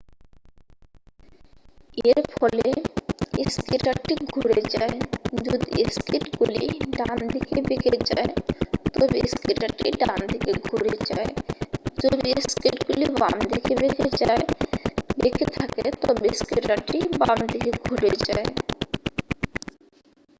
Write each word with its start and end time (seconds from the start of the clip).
এর 2.05 2.21
ফলে 2.33 2.67
স্কেটারটি 3.49 4.13
ঘুরে 4.27 4.59
যায় 4.73 4.97
যদি 5.45 5.71
স্কেটগুলি 5.95 6.65
ডানদিকে 6.97 7.57
বেঁকে 7.67 7.89
থাকে 7.99 8.25
তবে 8.95 9.19
স্কেটারটি 9.33 9.87
ডানদিকে 10.01 10.51
ঘুরে 10.65 10.93
যায় 11.09 11.31
যদি 11.97 12.29
স্কেটগুলি 12.45 13.07
বাম 13.15 13.35
দিকে 13.51 13.73
বেঁকে 15.21 15.45
থাকে 15.57 15.85
তবে 16.03 16.29
স্কেটারটি 16.39 16.97
বাম 17.19 17.37
দিকে 17.51 17.71
ঘুরে 17.83 18.11
যায় 18.27 18.47